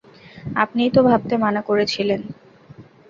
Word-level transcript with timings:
আপনিই 0.55 0.91
তো 0.91 1.01
ভাবতে 1.03 1.35
মানা 1.37 1.61
করেছিলেন! 1.61 2.21